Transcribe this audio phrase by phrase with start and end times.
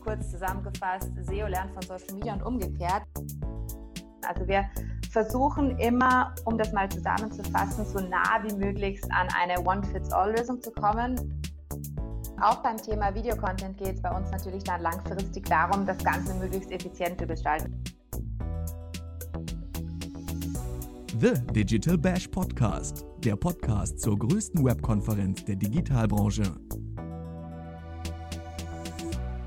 [0.00, 3.02] kurz zusammengefasst, SEO lernt von Social Media und umgekehrt.
[4.26, 4.64] Also wir
[5.10, 11.42] versuchen immer, um das mal zusammenzufassen, so nah wie möglich an eine One-Fits-All-Lösung zu kommen.
[12.40, 16.70] Auch beim Thema Videocontent geht es bei uns natürlich dann langfristig darum, das Ganze möglichst
[16.70, 17.82] effizient zu gestalten.
[21.20, 26.44] The Digital Bash Podcast, der Podcast zur größten Webkonferenz der Digitalbranche.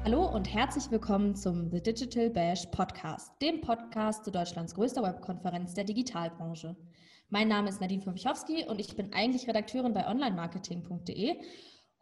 [0.06, 5.76] Hallo und herzlich willkommen zum The Digital Bash Podcast, dem Podcast zu Deutschlands größter Webkonferenz
[5.76, 6.76] der Digitalbranche.
[7.30, 11.38] Mein Name ist Nadine Fomichowski und ich bin eigentlich Redakteurin bei onlinemarketing.de.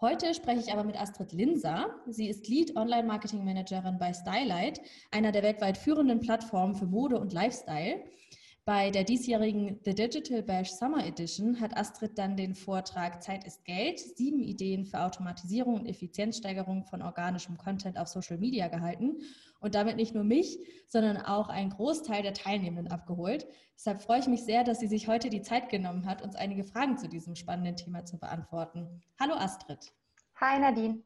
[0.01, 1.93] Heute spreche ich aber mit Astrid Linser.
[2.07, 4.81] Sie ist Lead Online Marketing Managerin bei Stylight,
[5.11, 8.03] einer der weltweit führenden Plattformen für Mode und Lifestyle.
[8.63, 13.65] Bei der diesjährigen The Digital Bash Summer Edition hat Astrid dann den Vortrag Zeit ist
[13.65, 19.17] Geld, sieben Ideen für Automatisierung und Effizienzsteigerung von organischem Content auf Social Media gehalten
[19.61, 23.47] und damit nicht nur mich, sondern auch einen Großteil der Teilnehmenden abgeholt.
[23.75, 26.63] Deshalb freue ich mich sehr, dass sie sich heute die Zeit genommen hat, uns einige
[26.63, 29.01] Fragen zu diesem spannenden Thema zu beantworten.
[29.19, 29.91] Hallo Astrid.
[30.35, 31.01] Hi Nadine.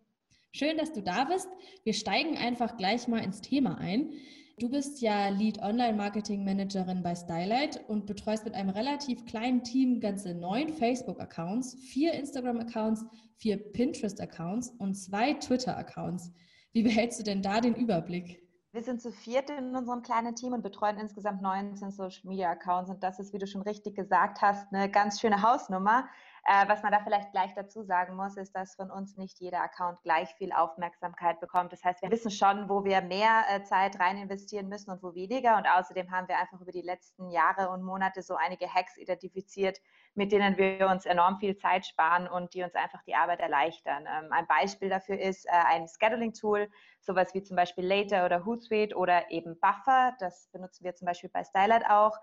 [0.52, 1.48] Schön, dass du da bist.
[1.86, 4.12] Wir steigen einfach gleich mal ins Thema ein.
[4.58, 9.62] Du bist ja Lead Online Marketing Managerin bei Stylight und betreust mit einem relativ kleinen
[9.64, 16.32] Team ganze neun Facebook-Accounts, vier Instagram-Accounts, vier Pinterest-Accounts und zwei Twitter-Accounts.
[16.72, 18.46] Wie behältst du denn da den Überblick?
[18.72, 22.90] Wir sind zu viert in unserem kleinen Team und betreuen insgesamt 19 Social Media Accounts.
[22.90, 26.08] Und das ist, wie du schon richtig gesagt hast, eine ganz schöne Hausnummer.
[26.48, 29.62] Äh, was man da vielleicht gleich dazu sagen muss, ist, dass von uns nicht jeder
[29.62, 31.74] Account gleich viel Aufmerksamkeit bekommt.
[31.74, 35.16] Das heißt, wir wissen schon, wo wir mehr äh, Zeit rein investieren müssen und wo
[35.16, 35.58] weniger.
[35.58, 39.80] Und außerdem haben wir einfach über die letzten Jahre und Monate so einige Hacks identifiziert,
[40.14, 44.06] mit denen wir uns enorm viel Zeit sparen und die uns einfach die Arbeit erleichtern.
[44.08, 48.96] Ähm, ein Beispiel dafür ist äh, ein Scheduling-Tool, sowas wie zum Beispiel Later oder Hootsuite
[48.96, 50.16] oder eben Buffer.
[50.20, 52.16] Das benutzen wir zum Beispiel bei Stylight auch.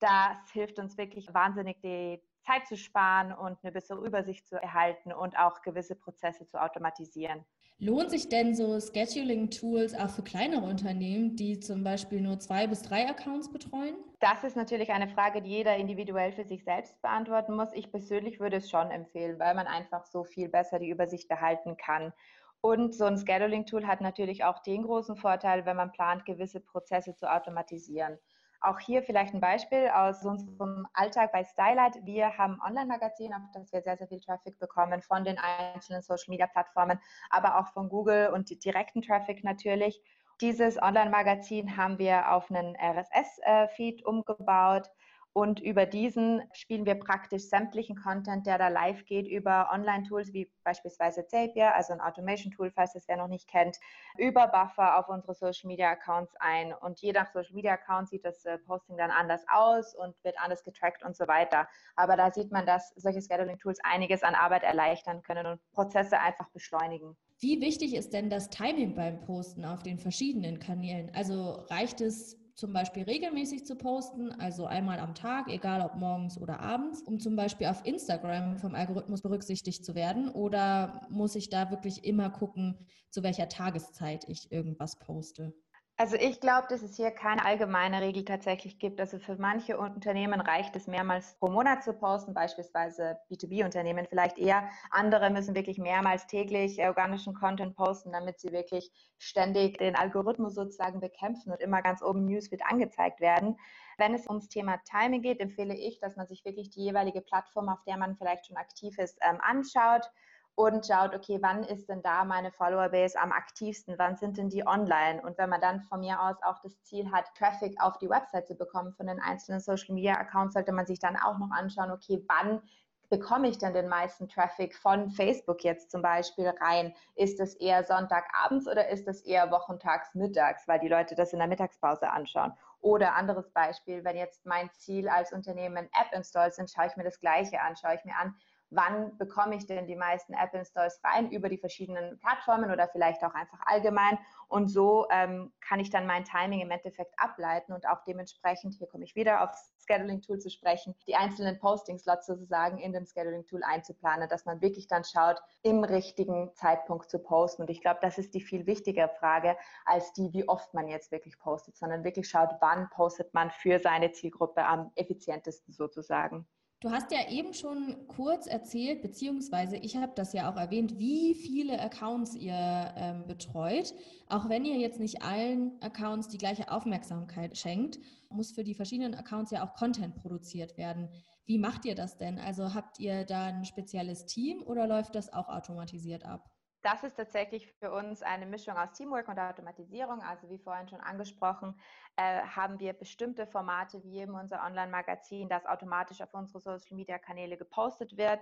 [0.00, 5.12] Das hilft uns wirklich wahnsinnig, die Zeit zu sparen und eine bessere Übersicht zu erhalten
[5.12, 7.44] und auch gewisse Prozesse zu automatisieren.
[7.80, 12.82] Lohnt sich denn so Scheduling-Tools auch für kleinere Unternehmen, die zum Beispiel nur zwei bis
[12.82, 13.94] drei Accounts betreuen?
[14.18, 17.68] Das ist natürlich eine Frage, die jeder individuell für sich selbst beantworten muss.
[17.74, 21.76] Ich persönlich würde es schon empfehlen, weil man einfach so viel besser die Übersicht behalten
[21.76, 22.12] kann.
[22.60, 27.14] Und so ein Scheduling-Tool hat natürlich auch den großen Vorteil, wenn man plant, gewisse Prozesse
[27.14, 28.18] zu automatisieren.
[28.60, 32.04] Auch hier vielleicht ein Beispiel aus unserem Alltag bei Stylight.
[32.04, 36.98] Wir haben Online-Magazin, auf das wir sehr, sehr viel Traffic bekommen von den einzelnen Social-Media-Plattformen,
[37.30, 40.02] aber auch von Google und direkten Traffic natürlich.
[40.40, 44.88] Dieses Online-Magazin haben wir auf einen RSS-Feed umgebaut
[45.38, 50.50] und über diesen spielen wir praktisch sämtlichen Content, der da live geht, über Online-Tools wie
[50.64, 53.76] beispielsweise Zapier, also ein Automation-Tool, falls das wer noch nicht kennt,
[54.16, 56.74] über Buffer auf unsere Social-Media-Accounts ein.
[56.74, 61.04] Und je nach Social-Media-Account sieht das äh, Posting dann anders aus und wird anders getrackt
[61.04, 61.68] und so weiter.
[61.94, 66.48] Aber da sieht man, dass solche Scheduling-Tools einiges an Arbeit erleichtern können und Prozesse einfach
[66.50, 67.16] beschleunigen.
[67.38, 71.12] Wie wichtig ist denn das Timing beim Posten auf den verschiedenen Kanälen?
[71.14, 76.36] Also reicht es zum Beispiel regelmäßig zu posten, also einmal am Tag, egal ob morgens
[76.40, 80.28] oder abends, um zum Beispiel auf Instagram vom Algorithmus berücksichtigt zu werden?
[80.28, 82.76] Oder muss ich da wirklich immer gucken,
[83.10, 85.54] zu welcher Tageszeit ich irgendwas poste?
[86.00, 89.00] Also ich glaube, dass es hier keine allgemeine Regel tatsächlich gibt.
[89.00, 94.68] Also für manche Unternehmen reicht es mehrmals pro Monat zu posten, beispielsweise B2B-Unternehmen vielleicht eher.
[94.92, 101.00] Andere müssen wirklich mehrmals täglich organischen Content posten, damit sie wirklich ständig den Algorithmus sozusagen
[101.00, 103.56] bekämpfen und immer ganz oben News wird angezeigt werden.
[103.96, 107.68] Wenn es ums Thema Timing geht, empfehle ich, dass man sich wirklich die jeweilige Plattform,
[107.68, 110.08] auf der man vielleicht schon aktiv ist, ähm, anschaut
[110.58, 114.66] und schaut, okay, wann ist denn da meine Follower-Base am aktivsten, wann sind denn die
[114.66, 115.22] online?
[115.22, 118.48] Und wenn man dann von mir aus auch das Ziel hat, Traffic auf die Website
[118.48, 122.60] zu bekommen von den einzelnen Social-Media-Accounts, sollte man sich dann auch noch anschauen, okay, wann
[123.08, 126.92] bekomme ich denn den meisten Traffic von Facebook jetzt zum Beispiel rein?
[127.14, 131.38] Ist das eher Sonntagabends oder ist das eher wochentags mittags, weil die Leute das in
[131.38, 132.52] der Mittagspause anschauen?
[132.80, 137.20] Oder anderes Beispiel, wenn jetzt mein Ziel als Unternehmen App-Installs sind, schaue ich mir das
[137.20, 138.34] Gleiche an, schaue ich mir an,
[138.70, 143.34] wann bekomme ich denn die meisten App-Installs rein über die verschiedenen Plattformen oder vielleicht auch
[143.34, 144.18] einfach allgemein.
[144.48, 148.86] Und so ähm, kann ich dann mein Timing im Endeffekt ableiten und auch dementsprechend, hier
[148.86, 154.28] komme ich wieder aufs Scheduling-Tool zu sprechen, die einzelnen Posting-Slots sozusagen in dem Scheduling-Tool einzuplanen,
[154.28, 157.62] dass man wirklich dann schaut, im richtigen Zeitpunkt zu posten.
[157.62, 161.10] Und ich glaube, das ist die viel wichtigere Frage als die, wie oft man jetzt
[161.10, 166.46] wirklich postet, sondern wirklich schaut, wann postet man für seine Zielgruppe am effizientesten sozusagen.
[166.80, 171.34] Du hast ja eben schon kurz erzählt, beziehungsweise ich habe das ja auch erwähnt, wie
[171.34, 172.54] viele Accounts ihr
[172.96, 173.94] ähm, betreut.
[174.28, 177.98] Auch wenn ihr jetzt nicht allen Accounts die gleiche Aufmerksamkeit schenkt,
[178.30, 181.08] muss für die verschiedenen Accounts ja auch Content produziert werden.
[181.46, 182.38] Wie macht ihr das denn?
[182.38, 186.48] Also habt ihr da ein spezielles Team oder läuft das auch automatisiert ab?
[186.82, 190.22] Das ist tatsächlich für uns eine Mischung aus Teamwork und Automatisierung.
[190.22, 191.78] Also wie vorhin schon angesprochen,
[192.16, 198.16] äh, haben wir bestimmte Formate wie eben unser Online-Magazin, das automatisch auf unsere Social-Media-Kanäle gepostet
[198.16, 198.40] wird.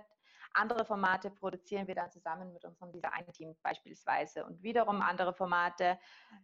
[0.53, 4.45] Andere Formate produzieren wir dann zusammen mit unserem Design-Team beispielsweise.
[4.45, 5.99] Und wiederum andere Formate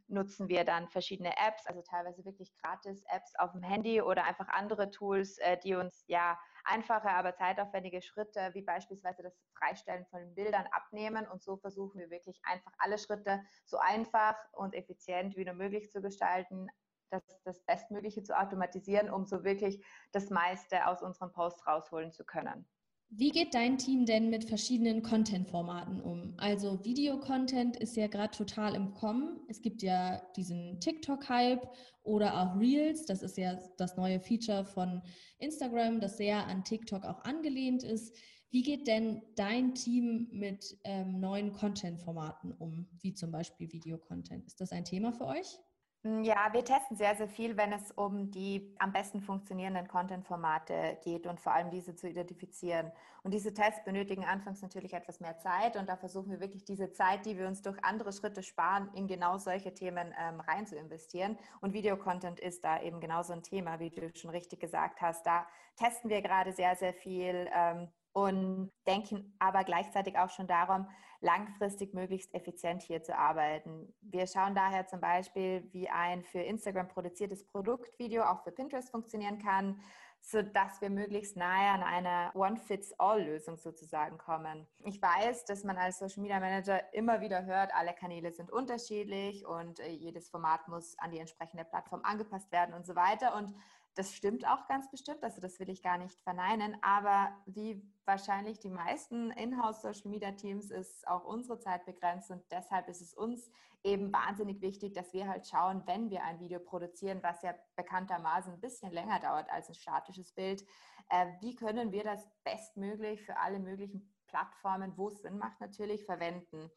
[0.08, 4.48] nutzen wir dann verschiedene Apps, also teilweise wirklich gratis Apps auf dem Handy oder einfach
[4.50, 10.34] andere Tools, äh, die uns ja einfache, aber zeitaufwendige Schritte, wie beispielsweise das Freistellen von
[10.36, 11.28] Bildern abnehmen.
[11.28, 15.92] Und so versuchen wir wirklich einfach alle Schritte so einfach und effizient wie nur möglich
[15.92, 16.68] zu gestalten,
[17.10, 22.26] das, das Bestmögliche zu automatisieren, um so wirklich das meiste aus unseren Posts rausholen zu
[22.26, 22.68] können.
[23.16, 26.34] Wie geht dein Team denn mit verschiedenen Content-Formaten um?
[26.38, 29.40] Also Videocontent ist ja gerade total im Kommen.
[29.48, 31.70] Es gibt ja diesen TikTok-Hype
[32.02, 33.06] oder auch Reels.
[33.06, 35.04] Das ist ja das neue Feature von
[35.38, 38.18] Instagram, das sehr an TikTok auch angelehnt ist.
[38.50, 44.48] Wie geht denn dein Team mit ähm, neuen Content-Formaten um, wie zum Beispiel Videocontent?
[44.48, 45.60] Ist das ein Thema für euch?
[46.06, 50.98] Hm, ja, wir testen sehr, sehr viel, wenn es um die am besten funktionierenden Content-Formate
[51.02, 52.92] geht und vor allem diese zu identifizieren.
[53.22, 56.92] Und diese Tests benötigen anfangs natürlich etwas mehr Zeit und da versuchen wir wirklich diese
[56.92, 60.76] Zeit, die wir uns durch andere Schritte sparen, in genau solche Themen ähm, rein zu
[60.76, 61.38] investieren.
[61.62, 65.26] Und Videocontent ist da eben genauso ein Thema, wie du schon richtig gesagt hast.
[65.26, 65.48] Da
[65.78, 67.48] testen wir gerade sehr, sehr viel.
[67.54, 70.88] Ähm, und denken aber gleichzeitig auch schon darum,
[71.20, 73.94] langfristig möglichst effizient hier zu arbeiten.
[74.02, 79.40] Wir schauen daher zum Beispiel, wie ein für Instagram produziertes Produktvideo auch für Pinterest funktionieren
[79.40, 79.82] kann,
[80.20, 84.68] sodass wir möglichst nahe an einer One-Fits-All-Lösung sozusagen kommen.
[84.80, 89.46] Ich weiß, dass man als Social Media Manager immer wieder hört, alle Kanäle sind unterschiedlich
[89.46, 93.36] und äh, jedes Format muss an die entsprechende Plattform angepasst werden und so weiter.
[93.36, 93.54] Und
[93.96, 98.60] das stimmt auch ganz bestimmt, also das will ich gar nicht verneinen, aber wie wahrscheinlich
[98.60, 103.52] die meisten Inhouse-Social-Media-Teams ist auch unsere Zeit begrenzt und deshalb ist es uns
[103.84, 108.54] eben wahnsinnig wichtig, dass wir halt schauen, wenn wir ein Video produzieren, was ja bekanntermaßen
[108.54, 110.66] ein bisschen länger dauert als ein statisches Bild,
[111.10, 116.06] äh, wie können wir das bestmöglich für alle möglichen Plattformen, wo es Sinn macht, natürlich
[116.06, 116.72] verwenden.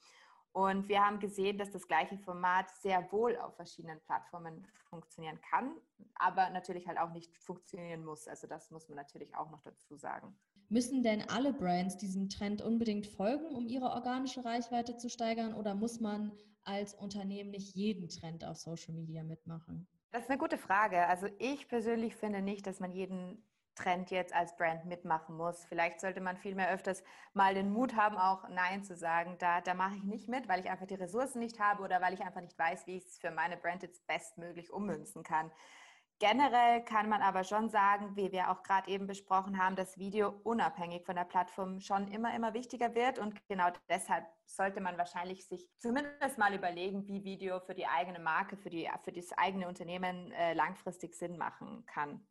[0.57, 5.77] Und wir haben gesehen, dass das gleiche Format sehr wohl auf verschiedenen Plattformen funktionieren kann,
[6.15, 8.27] aber natürlich halt auch nicht funktionieren muss.
[8.27, 10.35] Also das muss man natürlich auch noch dazu sagen.
[10.71, 15.53] Müssen denn alle Brands diesem Trend unbedingt folgen, um ihre organische Reichweite zu steigern?
[15.53, 16.33] Oder muss man
[16.65, 19.87] als Unternehmen nicht jeden Trend auf Social Media mitmachen?
[20.11, 21.07] Das ist eine gute Frage.
[21.07, 23.45] Also ich persönlich finde nicht, dass man jeden
[23.77, 25.65] Trend jetzt als Brand mitmachen muss.
[25.67, 29.37] Vielleicht sollte man viel mehr öfters mal den Mut haben, auch Nein zu sagen.
[29.39, 32.15] Da, da mache ich nicht mit, weil ich einfach die Ressourcen nicht habe oder weil
[32.15, 35.53] ich einfach nicht weiß, wie ich es für meine Brand jetzt bestmöglich ummünzen kann.
[36.19, 40.31] Generell kann man aber schon sagen, wie wir auch gerade eben besprochen haben, dass Video
[40.45, 43.19] unabhängig von der Plattform schon immer, immer wichtiger wird.
[43.19, 48.19] Und genau deshalb sollte man wahrscheinlich sich zumindest mal überlegen, wie Video für die eigene
[48.19, 52.27] Marke, für, die, für das eigene Unternehmen äh, langfristig Sinn machen kann.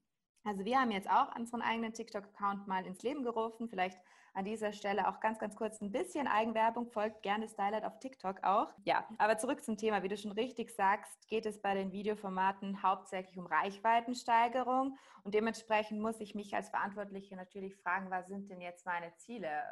[0.45, 3.68] Also wir haben jetzt auch unseren eigenen TikTok-Account mal ins Leben gerufen.
[3.68, 4.00] Vielleicht
[4.36, 6.88] an dieser Stelle auch ganz, ganz kurz ein bisschen Eigenwerbung.
[6.88, 8.71] Folgt gerne Stylight auf TikTok auch.
[8.83, 10.03] Ja, aber zurück zum Thema.
[10.03, 14.96] Wie du schon richtig sagst, geht es bei den Videoformaten hauptsächlich um Reichweitensteigerung.
[15.24, 19.63] Und dementsprechend muss ich mich als Verantwortliche natürlich fragen, was sind denn jetzt meine Ziele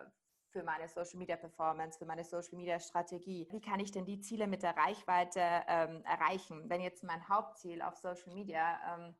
[0.50, 3.48] für meine Social Media Performance, für meine Social Media Strategie.
[3.52, 6.68] Wie kann ich denn die Ziele mit der Reichweite ähm, erreichen?
[6.70, 9.16] Wenn jetzt mein Hauptziel auf Social Media ähm,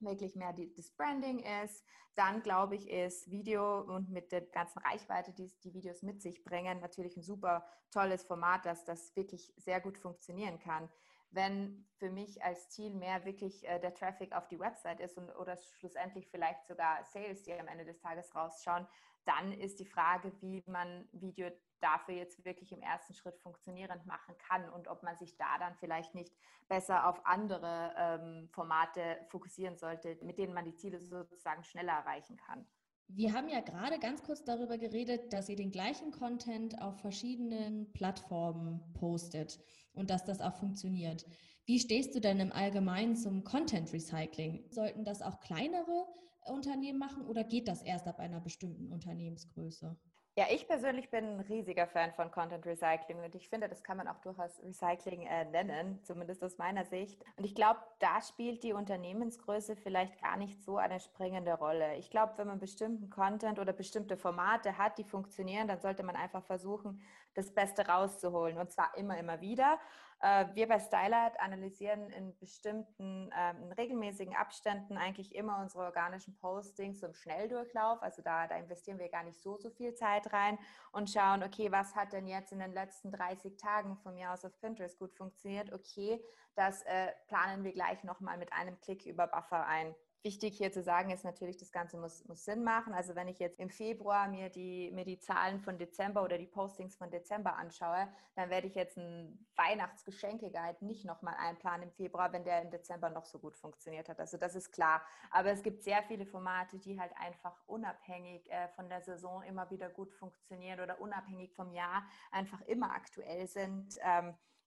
[0.00, 1.84] wirklich mehr die, das Branding ist.
[2.14, 6.44] Dann glaube ich, ist Video und mit der ganzen Reichweite, die die Videos mit sich
[6.44, 10.88] bringen, natürlich ein super tolles Format, dass das wirklich sehr gut funktionieren kann.
[11.34, 15.30] Wenn für mich als Ziel mehr wirklich äh, der Traffic auf die Website ist und,
[15.30, 18.86] oder schlussendlich vielleicht sogar Sales, die am Ende des Tages rausschauen,
[19.24, 21.50] dann ist die Frage, wie man Video
[21.80, 25.74] dafür jetzt wirklich im ersten Schritt funktionierend machen kann und ob man sich da dann
[25.74, 26.34] vielleicht nicht
[26.68, 32.36] besser auf andere ähm, Formate fokussieren sollte, mit denen man die Ziele sozusagen schneller erreichen
[32.36, 32.66] kann.
[33.08, 37.92] Wir haben ja gerade ganz kurz darüber geredet, dass ihr den gleichen Content auf verschiedenen
[37.92, 39.60] Plattformen postet
[39.92, 41.24] und dass das auch funktioniert.
[41.66, 44.64] Wie stehst du denn im Allgemeinen zum Content Recycling?
[44.70, 46.06] Sollten das auch kleinere
[46.46, 49.96] Unternehmen machen oder geht das erst ab einer bestimmten Unternehmensgröße?
[50.36, 53.96] Ja, ich persönlich bin ein riesiger Fan von Content Recycling und ich finde, das kann
[53.96, 57.24] man auch durchaus Recycling äh, nennen, zumindest aus meiner Sicht.
[57.36, 61.94] Und ich glaube, da spielt die Unternehmensgröße vielleicht gar nicht so eine springende Rolle.
[61.98, 66.16] Ich glaube, wenn man bestimmten Content oder bestimmte Formate hat, die funktionieren, dann sollte man
[66.16, 67.00] einfach versuchen,
[67.34, 69.78] das Beste rauszuholen und zwar immer, immer wieder.
[70.24, 76.34] Äh, wir bei Stylart analysieren in bestimmten, ähm, in regelmäßigen Abständen eigentlich immer unsere organischen
[76.38, 78.02] Postings im Schnelldurchlauf.
[78.02, 80.58] Also da, da investieren wir gar nicht so, so viel Zeit rein
[80.92, 84.46] und schauen, okay, was hat denn jetzt in den letzten 30 Tagen von mir aus
[84.46, 85.70] auf Pinterest gut funktioniert?
[85.74, 89.94] Okay, das äh, planen wir gleich nochmal mit einem Klick über Buffer ein.
[90.24, 92.94] Wichtig hier zu sagen ist natürlich, das Ganze muss, muss Sinn machen.
[92.94, 96.46] Also wenn ich jetzt im Februar mir die, mir die Zahlen von Dezember oder die
[96.46, 102.32] Postings von Dezember anschaue, dann werde ich jetzt einen Weihnachtsgeschenke-Guide nicht nochmal einplanen im Februar,
[102.32, 104.18] wenn der im Dezember noch so gut funktioniert hat.
[104.18, 105.02] Also das ist klar.
[105.30, 109.68] Aber es gibt sehr viele Formate, die halt einfach unabhängig äh, von der Saison immer
[109.68, 113.98] wieder gut funktionieren oder unabhängig vom Jahr einfach immer aktuell sind.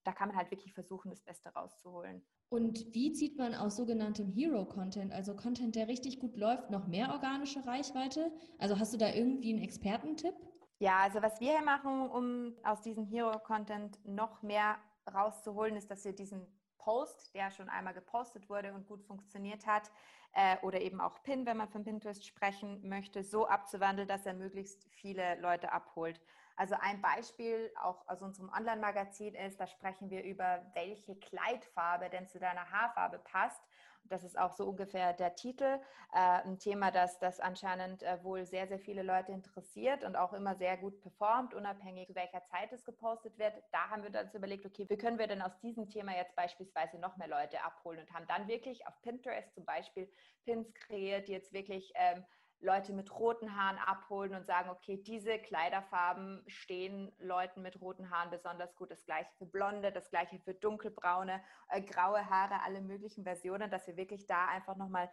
[0.07, 2.21] Da kann man halt wirklich versuchen, das Beste rauszuholen.
[2.47, 7.11] Und wie zieht man aus sogenanntem Hero-Content, also Content, der richtig gut läuft, noch mehr
[7.11, 8.31] organische Reichweite?
[8.57, 10.33] Also hast du da irgendwie einen Expertentipp?
[10.79, 14.77] Ja, also was wir hier machen, um aus diesem Hero-Content noch mehr
[15.13, 16.47] rauszuholen, ist, dass wir diesen
[16.77, 19.91] Post, der schon einmal gepostet wurde und gut funktioniert hat,
[20.31, 24.35] äh, oder eben auch Pin, wenn man von Pinterest sprechen möchte, so abzuwandeln, dass er
[24.35, 26.21] möglichst viele Leute abholt.
[26.57, 32.27] Also ein Beispiel auch aus unserem Online-Magazin ist, da sprechen wir über, welche Kleidfarbe denn
[32.27, 33.61] zu deiner Haarfarbe passt.
[34.05, 35.79] Das ist auch so ungefähr der Titel.
[36.13, 40.33] Äh, ein Thema, das, das anscheinend äh, wohl sehr, sehr viele Leute interessiert und auch
[40.33, 43.53] immer sehr gut performt, unabhängig zu welcher Zeit es gepostet wird.
[43.71, 46.97] Da haben wir uns überlegt, okay, wie können wir denn aus diesem Thema jetzt beispielsweise
[46.97, 50.11] noch mehr Leute abholen und haben dann wirklich auf Pinterest zum Beispiel
[50.43, 52.25] Pins kreiert, die jetzt wirklich ähm,
[52.59, 58.31] Leute mit roten Haaren abholen und sagen, okay, diese Kleiderfarben stehen Leuten mit roten Haaren
[58.31, 58.89] besonders gut.
[58.89, 63.85] Das gleiche für blonde, das gleiche für dunkelbraune, äh, graue Haare, alle möglichen Versionen, dass
[63.85, 65.09] wir wirklich da einfach nochmal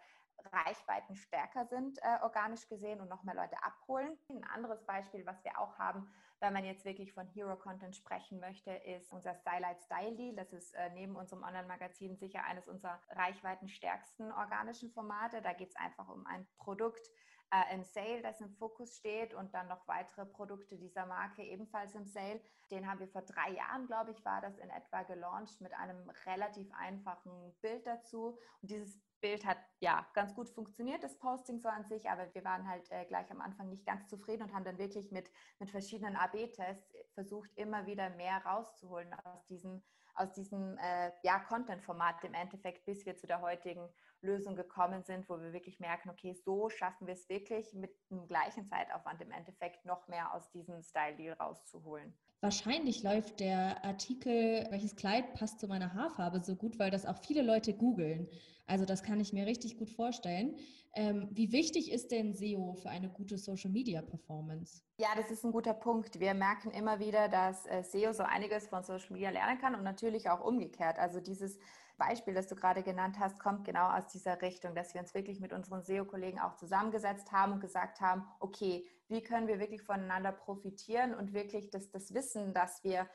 [0.53, 4.19] Reichweiten stärker sind, äh, organisch gesehen und noch mehr Leute abholen.
[4.29, 6.11] Ein anderes Beispiel, was wir auch haben,
[6.45, 10.37] wenn man jetzt wirklich von Hero Content sprechen möchte, ist unser Stylight Style Deal.
[10.37, 15.41] Das ist äh, neben unserem Online-Magazin sicher eines unserer reichweitenstärksten organischen Formate.
[15.41, 17.11] Da geht es einfach um ein Produkt,
[17.51, 21.95] äh, im Sale, das im Fokus steht und dann noch weitere Produkte dieser Marke ebenfalls
[21.95, 22.41] im Sale.
[22.71, 26.11] Den haben wir vor drei Jahren, glaube ich, war das in etwa gelauncht mit einem
[26.27, 28.39] relativ einfachen Bild dazu.
[28.61, 32.45] Und dieses Bild hat ja ganz gut funktioniert, das Posting so an sich, aber wir
[32.45, 35.71] waren halt äh, gleich am Anfang nicht ganz zufrieden und haben dann wirklich mit, mit
[35.71, 39.83] verschiedenen AB-Tests versucht, immer wieder mehr rauszuholen aus diesem,
[40.15, 43.89] aus diesem äh, ja, Content-Format im Endeffekt, bis wir zu der heutigen
[44.21, 48.27] Lösung gekommen sind, wo wir wirklich merken, okay, so schaffen wir es wirklich mit dem
[48.27, 52.15] gleichen Zeitaufwand im Endeffekt noch mehr aus diesem Style-Deal rauszuholen.
[52.45, 57.17] Wahrscheinlich läuft der Artikel, welches Kleid passt zu meiner Haarfarbe so gut, weil das auch
[57.17, 58.29] viele Leute googeln.
[58.67, 60.59] Also das kann ich mir richtig gut vorstellen.
[60.95, 64.83] Ähm, wie wichtig ist denn SEO für eine gute Social-Media-Performance?
[64.99, 66.21] Ja, das ist ein guter Punkt.
[66.21, 69.83] Wir merken immer wieder, dass äh, SEO so einiges von Social Media lernen kann und
[69.83, 70.99] natürlich auch umgekehrt.
[70.99, 71.59] Also dieses
[71.97, 75.41] Beispiel, das du gerade genannt hast, kommt genau aus dieser Richtung, dass wir uns wirklich
[75.41, 80.33] mit unseren SEO-Kollegen auch zusammengesetzt haben und gesagt haben, okay, wie können wir wirklich voneinander
[80.33, 83.09] profitieren und wirklich das, das Wissen, das wir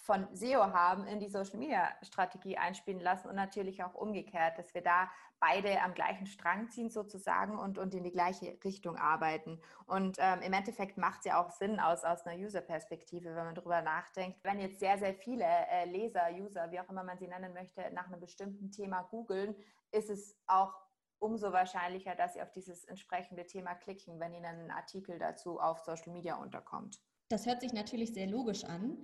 [0.00, 4.74] von SEO haben, in die Social Media Strategie einspielen lassen und natürlich auch umgekehrt, dass
[4.74, 9.60] wir da beide am gleichen Strang ziehen sozusagen und, und in die gleiche Richtung arbeiten.
[9.86, 13.54] Und ähm, im Endeffekt macht es ja auch Sinn aus, aus einer User-Perspektive, wenn man
[13.54, 14.42] darüber nachdenkt.
[14.42, 17.82] Wenn jetzt sehr, sehr viele äh, Leser, User, wie auch immer man sie nennen möchte,
[17.92, 19.54] nach einem bestimmten Thema googeln,
[19.92, 20.74] ist es auch
[21.18, 25.80] umso wahrscheinlicher, dass sie auf dieses entsprechende Thema klicken, wenn ihnen ein Artikel dazu auf
[25.80, 26.98] Social Media unterkommt.
[27.28, 28.96] Das hört sich natürlich sehr logisch an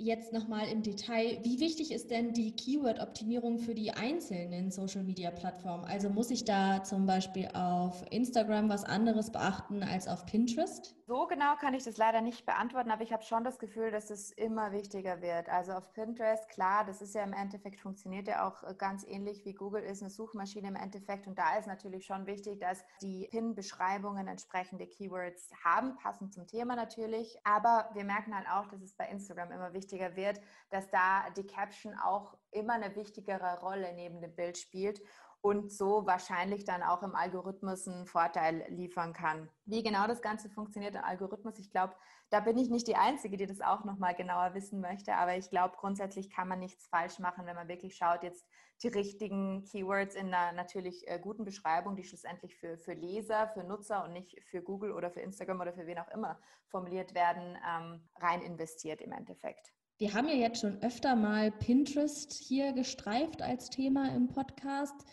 [0.00, 5.84] jetzt nochmal im Detail, wie wichtig ist denn die Keyword-Optimierung für die einzelnen Social-Media-Plattformen?
[5.84, 10.94] Also muss ich da zum Beispiel auf Instagram was anderes beachten als auf Pinterest?
[11.10, 14.10] So genau kann ich das leider nicht beantworten, aber ich habe schon das Gefühl, dass
[14.10, 15.48] es immer wichtiger wird.
[15.48, 19.44] Also auf Pinterest, klar, das ist ja im Endeffekt, funktioniert ja auch äh, ganz ähnlich
[19.44, 21.26] wie Google ist, eine Suchmaschine im Endeffekt.
[21.26, 26.76] Und da ist natürlich schon wichtig, dass die Pin-Beschreibungen entsprechende Keywords haben, passend zum Thema
[26.76, 27.40] natürlich.
[27.42, 30.40] Aber wir merken halt auch, dass es bei Instagram immer wichtiger wichtiger wird,
[30.70, 35.00] dass da die Caption auch immer eine wichtigere Rolle neben dem Bild spielt.
[35.42, 39.48] Und so wahrscheinlich dann auch im Algorithmus einen Vorteil liefern kann.
[39.64, 41.94] Wie genau das Ganze funktioniert im Algorithmus, ich glaube,
[42.30, 45.50] da bin ich nicht die Einzige, die das auch nochmal genauer wissen möchte, aber ich
[45.50, 48.46] glaube, grundsätzlich kann man nichts falsch machen, wenn man wirklich schaut, jetzt
[48.82, 53.64] die richtigen Keywords in einer natürlich äh, guten Beschreibung, die schlussendlich für, für Leser, für
[53.64, 57.58] Nutzer und nicht für Google oder für Instagram oder für wen auch immer formuliert werden,
[57.68, 59.72] ähm, rein investiert im Endeffekt.
[59.98, 65.04] Wir haben ja jetzt schon öfter mal Pinterest hier gestreift als Thema im Podcast.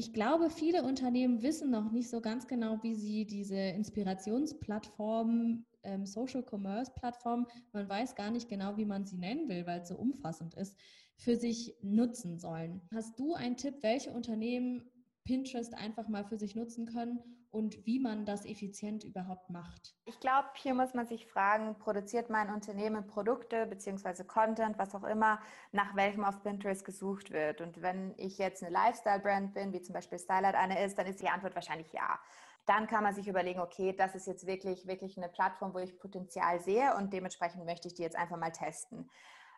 [0.00, 6.06] Ich glaube, viele Unternehmen wissen noch nicht so ganz genau, wie sie diese Inspirationsplattformen, ähm,
[6.06, 9.88] Social Commerce Plattformen, man weiß gar nicht genau, wie man sie nennen will, weil es
[9.88, 10.76] so umfassend ist,
[11.16, 12.80] für sich nutzen sollen.
[12.94, 14.88] Hast du einen Tipp, welche Unternehmen
[15.24, 17.18] Pinterest einfach mal für sich nutzen können
[17.50, 19.94] und wie man das effizient überhaupt macht?
[20.04, 24.24] Ich glaube, hier muss man sich fragen, produziert mein Unternehmen Produkte bzw.
[24.24, 25.40] Content, was auch immer,
[25.72, 27.60] nach welchem auf Pinterest gesucht wird?
[27.60, 31.22] Und wenn ich jetzt eine Lifestyle-Brand bin, wie zum Beispiel Stylight eine ist, dann ist
[31.22, 32.18] die Antwort wahrscheinlich ja.
[32.66, 35.98] Dann kann man sich überlegen, okay, das ist jetzt wirklich, wirklich eine Plattform, wo ich
[35.98, 39.08] Potenzial sehe und dementsprechend möchte ich die jetzt einfach mal testen.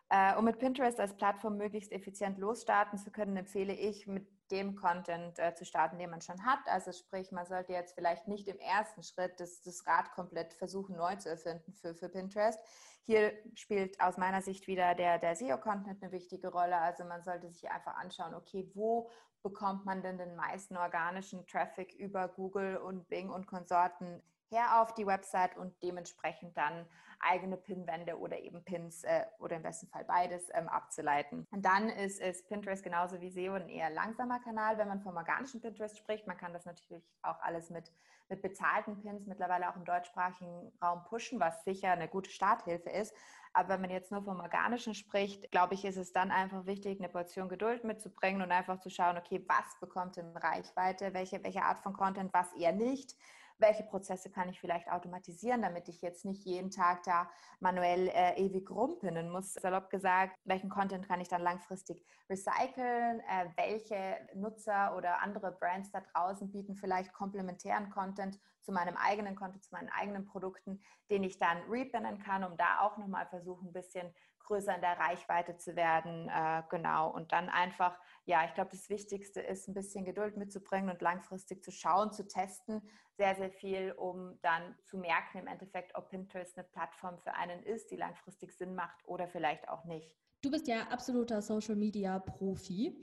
[0.07, 4.75] Äh, um mit Pinterest als Plattform möglichst effizient losstarten zu können, empfehle ich, mit dem
[4.75, 6.59] Content äh, zu starten, den man schon hat.
[6.67, 10.95] Also sprich, man sollte jetzt vielleicht nicht im ersten Schritt das, das Rad komplett versuchen,
[10.95, 12.59] neu zu erfinden für, für Pinterest.
[13.03, 16.77] Hier spielt aus meiner Sicht wieder der, der SEO-Content eine wichtige Rolle.
[16.77, 19.09] Also man sollte sich einfach anschauen, okay, wo
[19.41, 24.93] bekommt man denn den meisten organischen Traffic über Google und Bing und Konsorten her auf
[24.93, 26.85] die Website und dementsprechend dann
[27.21, 31.47] eigene Pinwände oder eben Pins äh, oder im besten Fall beides ähm, abzuleiten.
[31.51, 35.15] Und dann ist, ist Pinterest genauso wie SEO ein eher langsamer Kanal, wenn man vom
[35.15, 36.27] organischen Pinterest spricht.
[36.27, 37.91] Man kann das natürlich auch alles mit,
[38.29, 43.15] mit bezahlten Pins mittlerweile auch im deutschsprachigen Raum pushen, was sicher eine gute Starthilfe ist.
[43.53, 46.99] Aber wenn man jetzt nur vom Organischen spricht, glaube ich, ist es dann einfach wichtig,
[46.99, 51.63] eine Portion Geduld mitzubringen und einfach zu schauen, okay, was bekommt denn Reichweite, welche, welche
[51.63, 53.15] Art von Content, was eher nicht
[53.61, 58.35] welche Prozesse kann ich vielleicht automatisieren, damit ich jetzt nicht jeden Tag da manuell äh,
[58.37, 59.53] ewig rumpinnen muss.
[59.53, 65.91] Salopp gesagt, welchen Content kann ich dann langfristig recyceln, äh, welche Nutzer oder andere Brands
[65.91, 71.23] da draußen bieten vielleicht komplementären Content zu meinem eigenen Content, zu meinen eigenen Produkten, den
[71.23, 75.57] ich dann repinnen kann, um da auch nochmal versuchen, ein bisschen größer in der Reichweite
[75.57, 76.29] zu werden.
[76.29, 77.11] Äh, genau.
[77.11, 81.63] Und dann einfach, ja, ich glaube, das Wichtigste ist, ein bisschen Geduld mitzubringen und langfristig
[81.63, 82.81] zu schauen, zu testen.
[83.17, 87.63] Sehr, sehr viel, um dann zu merken im Endeffekt, ob Pinterest eine Plattform für einen
[87.63, 90.15] ist, die langfristig Sinn macht oder vielleicht auch nicht.
[90.41, 92.97] Du bist ja absoluter Social Media Profi.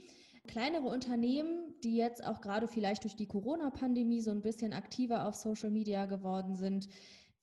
[0.48, 5.34] Kleinere Unternehmen, die jetzt auch gerade vielleicht durch die Corona-Pandemie so ein bisschen aktiver auf
[5.34, 6.88] Social Media geworden sind,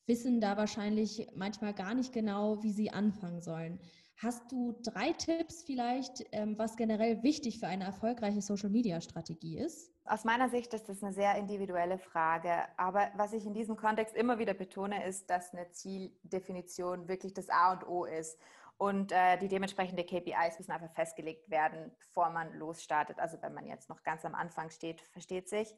[0.08, 3.80] wissen da wahrscheinlich manchmal gar nicht genau, wie sie anfangen sollen.
[4.18, 9.92] Hast du drei Tipps vielleicht, ähm, was generell wichtig für eine erfolgreiche Social-Media-Strategie ist?
[10.06, 12.64] Aus meiner Sicht ist das eine sehr individuelle Frage.
[12.78, 17.50] Aber was ich in diesem Kontext immer wieder betone, ist, dass eine Zieldefinition wirklich das
[17.50, 18.40] A und O ist.
[18.78, 23.20] Und äh, die dementsprechende KPIs müssen einfach festgelegt werden, bevor man losstartet.
[23.20, 25.74] Also wenn man jetzt noch ganz am Anfang steht, versteht sich.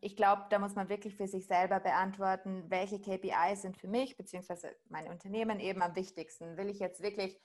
[0.00, 4.16] Ich glaube, da muss man wirklich für sich selber beantworten, welche KPIs sind für mich
[4.16, 4.68] bzw.
[4.88, 6.56] mein Unternehmen eben am wichtigsten.
[6.56, 7.38] Will ich jetzt wirklich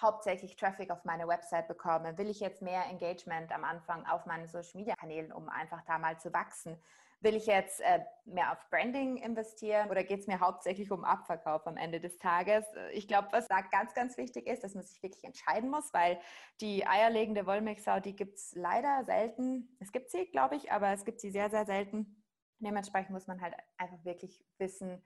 [0.00, 2.18] hauptsächlich Traffic auf meine Website bekommen?
[2.18, 6.32] Will ich jetzt mehr Engagement am Anfang auf meinen Social-Media-Kanälen, um einfach da mal zu
[6.32, 6.76] wachsen?
[7.20, 11.66] Will ich jetzt äh, mehr auf Branding investieren oder geht es mir hauptsächlich um Abverkauf
[11.66, 12.64] am Ende des Tages?
[12.92, 16.20] Ich glaube, was da ganz, ganz wichtig ist, dass man sich wirklich entscheiden muss, weil
[16.60, 19.76] die eierlegende Wollmilchsau, die gibt es leider selten.
[19.80, 22.22] Es gibt sie, glaube ich, aber es gibt sie sehr, sehr selten.
[22.60, 25.02] Dementsprechend muss man halt einfach wirklich wissen,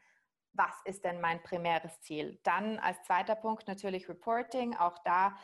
[0.53, 2.39] was ist denn mein primäres Ziel?
[2.43, 4.77] Dann als zweiter Punkt natürlich Reporting.
[4.77, 5.37] Auch da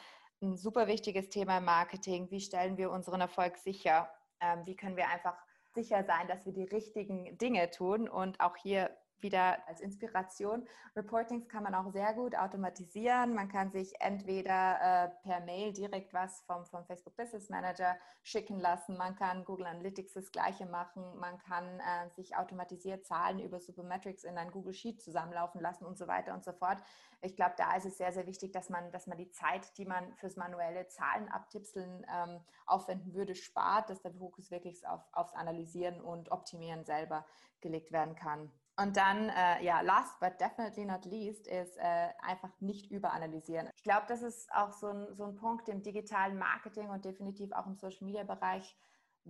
[0.42, 2.30] ein super wichtiges Thema im Marketing.
[2.30, 4.12] Wie stellen wir unseren Erfolg sicher?
[4.40, 5.36] Ähm, wie können wir einfach
[5.82, 8.08] sicher sein, dass wir die richtigen Dinge tun.
[8.08, 8.90] Und auch hier
[9.22, 10.66] wieder als Inspiration.
[10.96, 13.34] Reportings kann man auch sehr gut automatisieren.
[13.34, 18.58] Man kann sich entweder äh, per Mail direkt was vom, vom Facebook Business Manager schicken
[18.58, 18.96] lassen.
[18.96, 21.02] Man kann Google Analytics das gleiche machen.
[21.18, 25.98] Man kann äh, sich automatisiert Zahlen über Supermetrics in ein Google Sheet zusammenlaufen lassen und
[25.98, 26.78] so weiter und so fort.
[27.20, 29.84] Ich glaube, da ist es sehr, sehr wichtig, dass man, dass man die Zeit, die
[29.84, 35.34] man fürs manuelle Zahlen abtipseln ähm, aufwenden würde, spart, dass der Fokus wirklich auf, aufs
[35.34, 37.24] Analysieren und Optimieren selber
[37.60, 38.52] gelegt werden kann.
[38.80, 43.68] Und dann, äh, ja, last but definitely not least, ist äh, einfach nicht überanalysieren.
[43.74, 47.50] Ich glaube, das ist auch so ein, so ein Punkt im digitalen Marketing und definitiv
[47.52, 48.76] auch im Social-Media-Bereich.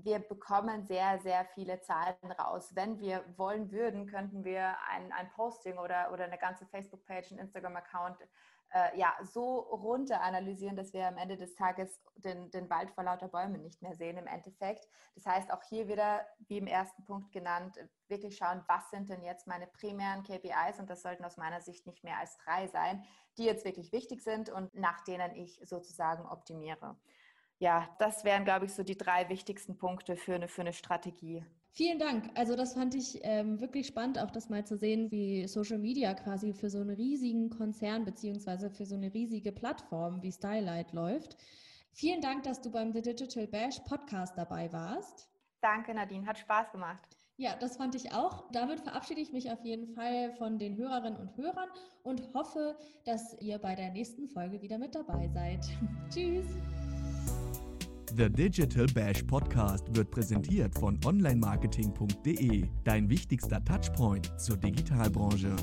[0.04, 2.74] Wir bekommen sehr, sehr viele Zahlen raus.
[2.74, 7.38] Wenn wir wollen würden, könnten wir ein, ein Posting oder, oder eine ganze Facebook-Page, ein
[7.38, 8.18] Instagram-Account
[8.72, 13.04] äh, ja, so runter analysieren, dass wir am Ende des Tages den, den Wald vor
[13.04, 14.87] lauter Bäumen nicht mehr sehen im Endeffekt.
[15.14, 19.22] Das heißt, auch hier wieder, wie im ersten Punkt genannt, wirklich schauen, was sind denn
[19.22, 23.04] jetzt meine primären KPIs und das sollten aus meiner Sicht nicht mehr als drei sein,
[23.38, 26.96] die jetzt wirklich wichtig sind und nach denen ich sozusagen optimiere.
[27.58, 31.44] Ja, das wären, glaube ich, so die drei wichtigsten Punkte für eine, für eine Strategie.
[31.70, 32.30] Vielen Dank.
[32.34, 36.14] Also das fand ich ähm, wirklich spannend, auch das mal zu sehen, wie Social Media
[36.14, 41.36] quasi für so einen riesigen Konzern beziehungsweise für so eine riesige Plattform wie Stylight läuft.
[41.92, 45.28] Vielen Dank, dass du beim The Digital Bash Podcast dabei warst.
[45.60, 46.26] Danke, Nadine.
[46.26, 47.02] Hat Spaß gemacht.
[47.36, 48.50] Ja, das fand ich auch.
[48.50, 51.68] Damit verabschiede ich mich auf jeden Fall von den Hörerinnen und Hörern
[52.02, 55.64] und hoffe, dass ihr bei der nächsten Folge wieder mit dabei seid.
[56.12, 56.46] Tschüss.
[58.16, 65.54] The Digital Bash Podcast wird präsentiert von onlinemarketing.de, dein wichtigster Touchpoint zur Digitalbranche.